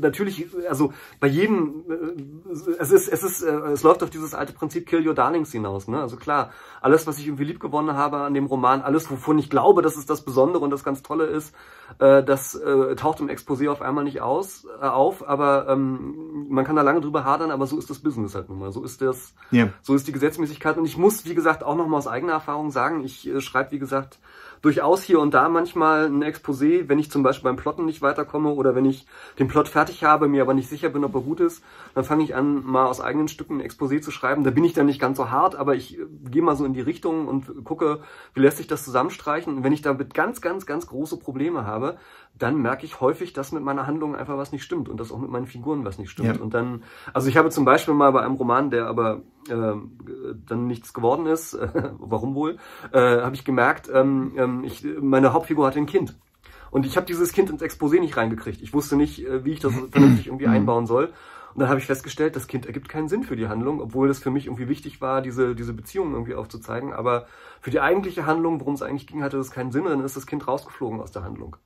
[0.00, 4.52] natürlich, also bei jedem, äh, es ist, es ist, äh, es läuft auf dieses alte
[4.52, 5.88] Prinzip Kill Your Darlings hinaus.
[5.88, 6.00] Ne?
[6.00, 6.50] Also klar,
[6.80, 9.96] alles, was ich irgendwie lieb gewonnen habe an dem Roman, alles, wovon ich glaube, dass
[9.96, 11.54] es das Besondere und das ganz Tolle ist,
[11.98, 16.64] äh, das äh, taucht im Exposé auf einmal nicht aus, äh, auf, aber ähm, man
[16.64, 18.72] kann da lange drüber hadern, aber so ist das Business halt nun mal.
[18.72, 19.70] So ist das, yeah.
[19.82, 20.76] so ist die Gesetzmäßigkeit.
[20.76, 23.78] Und ich muss, wie gesagt, auch nochmal aus eigener Erfahrung sagen, ich äh, schreibe, wie
[23.78, 24.18] gesagt,
[24.62, 28.50] durchaus hier und da manchmal ein Exposé, wenn ich zum Beispiel beim Plotten nicht weiterkomme
[28.50, 29.06] oder wenn ich
[29.38, 32.22] den Plot fertig habe, mir aber nicht sicher bin, ob er gut ist, dann fange
[32.22, 34.44] ich an, mal aus eigenen Stücken ein Exposé zu schreiben.
[34.44, 36.74] Da bin ich dann nicht ganz so hart, aber ich äh, gehe mal so in
[36.74, 38.00] die Richtung und gucke,
[38.34, 39.56] wie lässt sich das zusammenstreichen.
[39.56, 41.98] Und wenn ich damit ganz, ganz, ganz große Probleme habe,
[42.34, 45.18] dann merke ich häufig, dass mit meiner Handlung einfach was nicht stimmt und dass auch
[45.18, 46.36] mit meinen Figuren was nicht stimmt.
[46.36, 46.42] Ja.
[46.42, 49.74] Und dann, also ich habe zum Beispiel mal bei einem Roman, der aber äh,
[50.46, 51.56] dann nichts geworden ist,
[51.98, 52.58] warum wohl,
[52.92, 56.16] äh, habe ich gemerkt, ähm, ähm, ich, meine Hauptfigur hatte ein Kind.
[56.70, 58.62] Und ich habe dieses Kind ins Exposé nicht reingekriegt.
[58.62, 61.12] Ich wusste nicht, äh, wie ich das vernünftig irgendwie einbauen soll.
[61.54, 64.20] Und dann habe ich festgestellt, das Kind ergibt keinen Sinn für die Handlung, obwohl es
[64.20, 66.94] für mich irgendwie wichtig war, diese, diese Beziehung irgendwie aufzuzeigen.
[66.94, 67.26] Aber
[67.60, 69.82] für die eigentliche Handlung, worum es eigentlich ging, hatte das keinen Sinn.
[69.82, 71.56] Und dann ist das Kind rausgeflogen aus der Handlung.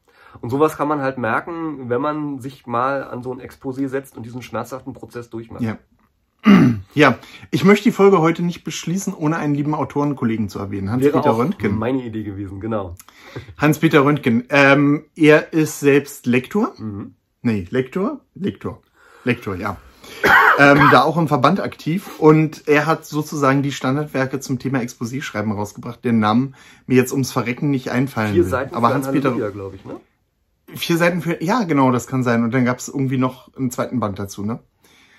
[0.41, 4.17] Und sowas kann man halt merken, wenn man sich mal an so ein Exposé setzt
[4.17, 5.63] und diesen schmerzhaften Prozess durchmacht.
[5.63, 5.79] Ja.
[6.95, 7.19] Ja,
[7.51, 10.91] ich möchte die Folge heute nicht beschließen, ohne einen lieben Autorenkollegen zu erwähnen.
[10.91, 11.77] Hans-Peter Röntgen.
[11.77, 12.95] Meine Idee gewesen, genau.
[13.59, 14.45] Hans-Peter Röntgen.
[14.49, 16.73] Ähm, er ist selbst Lektor.
[16.79, 17.15] Mhm.
[17.43, 18.21] Nee, Lektor?
[18.35, 18.81] Lektor.
[19.25, 19.77] Lektor, ja.
[20.59, 25.53] ähm, da auch im Verband aktiv und er hat sozusagen die Standardwerke zum Thema Exposé-Schreiben
[25.53, 26.55] rausgebracht, den Namen
[26.87, 28.79] mir jetzt ums Verrecken nicht einfallen Vier Seiten will.
[28.79, 30.01] Aber Hans-Peter, glaube ich, ne?
[30.77, 32.45] Vier Seiten für, ja, genau, das kann sein.
[32.45, 34.61] Und dann gab es irgendwie noch einen zweiten Band dazu, ne?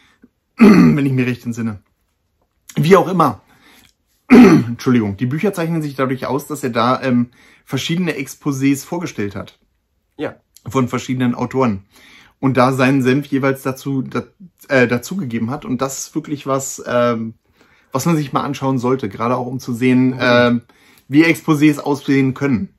[0.58, 1.82] Wenn ich mir recht entsinne.
[2.76, 3.42] Wie auch immer.
[4.30, 7.30] Entschuldigung, die Bücher zeichnen sich dadurch aus, dass er da ähm,
[7.66, 9.60] verschiedene Exposés vorgestellt hat.
[10.18, 10.36] Ja.
[10.68, 11.86] Von verschiedenen Autoren.
[12.40, 14.24] Und da seinen Senf jeweils dazu, da,
[14.68, 15.66] äh, dazugegeben hat.
[15.66, 17.34] Und das ist wirklich was, ähm,
[17.92, 19.10] was man sich mal anschauen sollte.
[19.10, 20.20] Gerade auch um zu sehen, mhm.
[20.20, 20.60] äh,
[21.08, 22.77] wie Exposés aussehen können.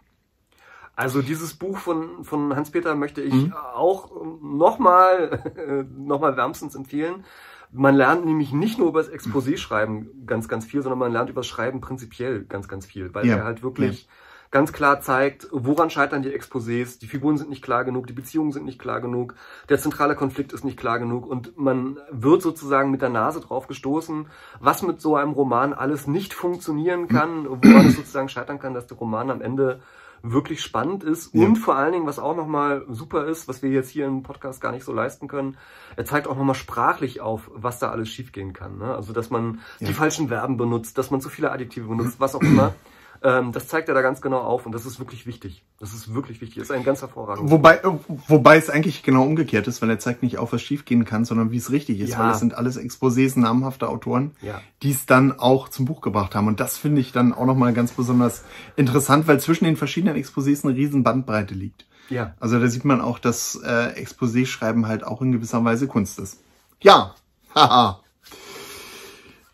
[0.99, 3.53] Also dieses Buch von, von Hans-Peter möchte ich mhm.
[3.53, 4.11] auch
[4.43, 7.25] nochmal noch mal wärmstens empfehlen.
[7.71, 11.31] Man lernt nämlich nicht nur über das Exposé schreiben ganz, ganz viel, sondern man lernt
[11.31, 13.37] über das Schreiben prinzipiell ganz, ganz viel, weil ja.
[13.37, 14.09] er halt wirklich ja.
[14.51, 18.51] ganz klar zeigt, woran scheitern die Exposés, die Figuren sind nicht klar genug, die Beziehungen
[18.51, 19.37] sind nicht klar genug,
[19.69, 23.69] der zentrale Konflikt ist nicht klar genug und man wird sozusagen mit der Nase drauf
[23.69, 24.27] gestoßen,
[24.59, 28.89] was mit so einem Roman alles nicht funktionieren kann, woran es sozusagen scheitern kann, dass
[28.89, 29.81] der Roman am Ende
[30.23, 31.45] wirklich spannend ist ja.
[31.45, 34.61] und vor allen Dingen, was auch nochmal super ist, was wir jetzt hier im Podcast
[34.61, 35.57] gar nicht so leisten können,
[35.97, 38.79] er zeigt auch nochmal sprachlich auf, was da alles schiefgehen kann.
[38.79, 38.95] Ne?
[38.95, 39.89] Also, dass man ja.
[39.89, 42.75] die falschen Verben benutzt, dass man zu viele Adjektive benutzt, was auch immer.
[43.23, 45.65] Ähm, das zeigt er da ganz genau auf und das ist wirklich wichtig.
[45.81, 46.59] Das ist wirklich wichtig.
[46.59, 47.51] Das ist ein ganz hervorragender.
[47.51, 47.91] Wobei, äh,
[48.29, 51.51] wobei es eigentlich genau umgekehrt ist, weil er zeigt nicht auf, was schiefgehen kann, sondern
[51.51, 52.21] wie es richtig ist, Ja.
[52.21, 54.61] weil es sind alles Exposés namhafter Autoren, Ja.
[54.83, 56.47] die es dann auch zum Buch gebracht haben.
[56.47, 58.45] Und das finde ich dann auch nochmal ganz besonders
[58.77, 61.87] interessant, weil zwischen den verschiedenen Exposés eine riesen Bandbreite liegt.
[62.11, 62.35] Ja.
[62.41, 66.39] Also da sieht man auch, dass äh, Exposé-Schreiben halt auch in gewisser Weise Kunst ist.
[66.81, 67.15] Ja,
[67.55, 68.01] haha.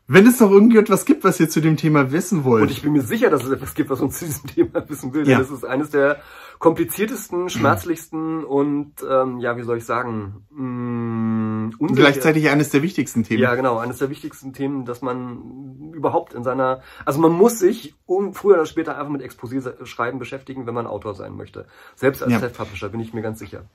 [0.07, 2.65] Wenn es noch irgendetwas gibt, was ihr zu dem Thema wissen wollt.
[2.65, 5.15] Und ich bin mir sicher, dass es etwas gibt, was uns zu diesem Thema wissen
[5.15, 5.27] will.
[5.27, 5.39] Ja.
[5.39, 6.19] Das ist eines der
[6.59, 13.25] kompliziertesten, schmerzlichsten und, ähm, ja, wie soll ich sagen, mh, unsicher- gleichzeitig eines der wichtigsten
[13.25, 13.43] Themen.
[13.43, 17.95] Ja, genau, eines der wichtigsten Themen, dass man überhaupt in seiner, also man muss sich
[18.07, 21.67] um, früher oder später einfach mit Exposé schreiben beschäftigen, wenn man Autor sein möchte.
[21.97, 22.39] Selbst als Ja.
[22.41, 23.65] Self-Publisher bin ich mir ganz sicher.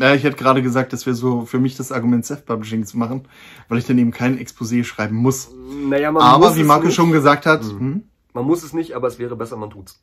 [0.00, 3.26] Ja, ich hätte gerade gesagt, das wäre so für mich das Argument, Self-Publishing zu machen,
[3.68, 5.48] weil ich dann eben kein Exposé schreiben muss.
[5.88, 6.94] Naja, man Aber muss wie Marco nicht.
[6.94, 8.04] schon gesagt hat, hm?
[8.32, 10.00] Man muss es nicht, aber es wäre besser, man tut's.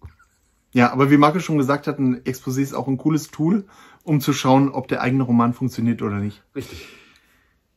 [0.74, 3.66] ja, aber wie Marco schon gesagt hat, ein Exposé ist auch ein cooles Tool,
[4.04, 6.44] um zu schauen, ob der eigene Roman funktioniert oder nicht.
[6.54, 6.86] Richtig.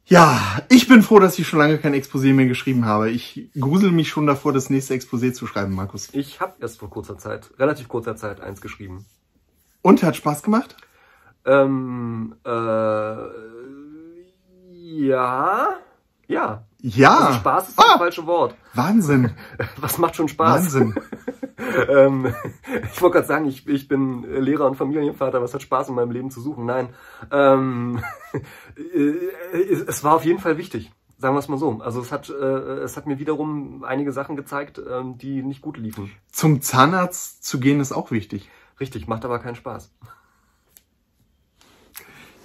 [0.06, 3.10] Ja, ich bin froh, dass ich schon lange kein Exposé mehr geschrieben habe.
[3.10, 6.08] Ich grusel mich schon davor, das nächste Exposé zu schreiben, Markus.
[6.12, 9.04] Ich habe erst vor kurzer Zeit, relativ kurzer Zeit, eins geschrieben.
[9.82, 10.76] Und hat Spaß gemacht?
[11.48, 13.16] Ähm, äh,
[14.70, 15.68] ja,
[16.26, 16.64] ja.
[16.80, 17.16] Ja.
[17.18, 18.54] Also Spaß ist das Ah, falsche Wort.
[18.74, 19.32] Wahnsinn.
[19.80, 20.62] Was macht schon Spaß?
[20.64, 20.94] Wahnsinn.
[21.88, 22.32] ähm,
[22.92, 26.12] ich wollte gerade sagen, ich, ich bin Lehrer und Familienvater, was hat Spaß in meinem
[26.12, 26.66] Leben zu suchen?
[26.66, 26.90] Nein.
[27.32, 28.00] Ähm,
[28.94, 30.92] äh, es, es war auf jeden Fall wichtig.
[31.16, 31.80] Sagen wir es mal so.
[31.80, 35.76] Also es hat, äh, es hat mir wiederum einige Sachen gezeigt, ähm, die nicht gut
[35.76, 36.12] liefen.
[36.30, 38.48] Zum Zahnarzt zu gehen ist auch wichtig.
[38.78, 39.92] Richtig, macht aber keinen Spaß.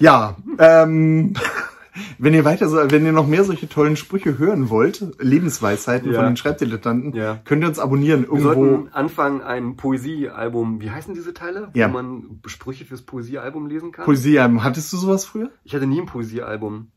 [0.03, 1.33] Ja, ähm,
[2.17, 6.17] wenn ihr weiter, so, wenn ihr noch mehr solche tollen Sprüche hören wollt, Lebensweisheiten Ja.
[6.19, 7.39] von den Schreibdilettanten, Ja.
[7.45, 8.53] könnt ihr uns abonnieren Wir irgendwo.
[8.53, 11.69] sollten anfangen, ein Poesiealbum, wie heißen diese Teile?
[11.73, 11.87] Ja.
[11.87, 14.03] Wo man Sprüche fürs Poesiealbum lesen kann?
[14.03, 14.63] Poesiealbum.
[14.63, 15.49] Hattest du sowas früher?
[15.63, 16.87] ich hatte nie ein Poesiealbum.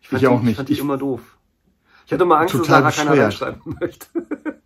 [0.00, 0.52] Ich, Ich die, auch nicht.
[0.52, 1.20] Ich fand die Ich- immer doof.
[2.06, 4.06] Ich hatte immer Angst, Total dass Sarah keiner reinschreiben möchte.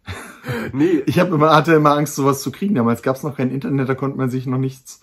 [0.73, 2.75] nee, Ich hab immer, hatte immer Angst, sowas zu kriegen.
[2.75, 5.01] Damals gab es noch kein Internet, da konnte man sich noch nichts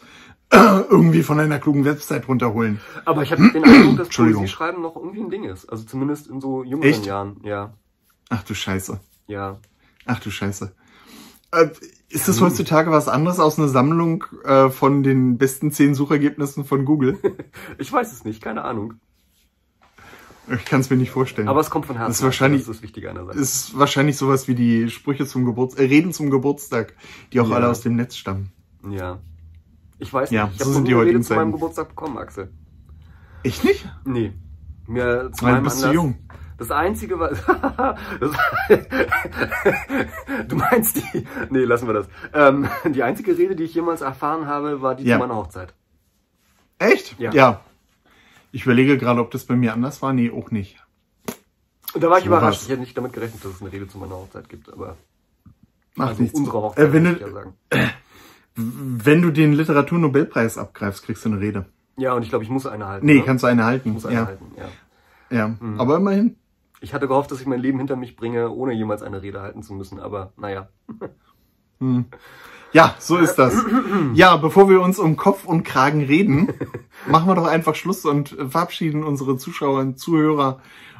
[0.89, 2.79] irgendwie von einer klugen Website runterholen.
[3.05, 4.41] aber ich habe den Eindruck, dass Entschuldigung.
[4.43, 5.65] Poesieschreiben noch irgendwie ein Ding ist.
[5.69, 7.05] Also zumindest in so jüngeren Echt?
[7.05, 7.37] Jahren.
[7.43, 7.73] Ja,
[8.29, 8.99] Ach du Scheiße.
[9.27, 9.59] ja.
[10.05, 10.73] Ach du Scheiße.
[11.51, 11.67] Äh,
[12.09, 16.85] ist das heutzutage was anderes aus einer Sammlung äh, von den besten zehn Suchergebnissen von
[16.85, 17.17] Google?
[17.77, 18.93] Ich weiß es nicht, keine Ahnung.
[20.49, 21.49] Ich kann es mir nicht vorstellen.
[21.49, 22.09] Aber es kommt von Herzen.
[22.09, 23.37] Das ist wahrscheinlich- Das ist das Wichtige an der Sache.
[23.37, 26.93] ist wahrscheinlich sowas wie die Sprüche zum Geburtstag, äh, Reden zum Geburtstag,
[27.33, 27.57] die auch Ja.
[27.57, 28.51] alle aus dem Netz stammen.
[28.89, 29.19] Ja.
[29.99, 30.57] Ich weiß Ja, nicht.
[30.59, 31.51] Ich so sind die Rede zu meinem.
[31.51, 32.51] Geburtstag bekommen, Axel.
[33.43, 33.87] Ich nicht?
[34.05, 34.33] Nee.
[34.87, 35.95] Mir zu Weil meinem du bist zu Anlass.
[35.95, 36.15] jung.
[36.57, 37.29] Das einzige war.
[38.19, 38.31] das,
[40.47, 41.27] du meinst die.
[41.49, 42.07] Nee, lassen wir das.
[42.33, 45.15] Ähm, die einzige Rede, die ich jemals erfahren habe, war die Ja.
[45.17, 45.73] zu meiner Hochzeit.
[46.79, 47.15] Echt?
[47.19, 47.61] Ja.
[48.51, 50.13] Ich überlege gerade, ob das bei mir anders war.
[50.13, 50.77] Nee, auch nicht.
[51.93, 52.59] Und da war ich So überrascht.
[52.59, 52.63] was.
[52.63, 54.97] Ich hätte nicht damit gerechnet, dass es eine Rede zu meiner Hochzeit gibt, aber.
[55.95, 56.37] Macht also nichts.
[56.39, 57.53] unsere Hochzeit, Äh, wenn, ich du, ja sagen.
[58.57, 61.65] wenn du den Literaturnobelpreis abgreifst, kriegst du eine Rede.
[61.97, 63.05] Ja, und ich glaube, ich muss eine halten.
[63.05, 63.23] Nee, ne?
[63.23, 63.91] kannst du eine ich halten.
[63.91, 65.37] muss eine Ja, halten, ja.
[65.37, 65.47] ja.
[65.59, 65.79] Mhm.
[65.79, 66.35] Aber immerhin.
[66.81, 69.63] Ich hatte gehofft, dass ich mein Leben hinter mich bringe, ohne jemals eine Rede halten
[69.63, 70.69] zu müssen, aber naja.
[71.79, 72.05] Hm.
[72.73, 73.55] Ja, so ist das.
[74.13, 76.49] Ja, bevor wir uns um Kopf und Kragen reden,
[77.07, 80.59] machen wir doch einfach Schluss und verabschieden unsere Zuschauer und Zuhörer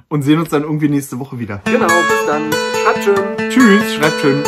[0.09, 1.61] und sehen uns dann irgendwie nächste Woche wieder.
[1.65, 2.51] Genau, bis dann.
[2.83, 3.49] Schreibt schön.
[3.49, 4.43] Tschüss, schreibt schön.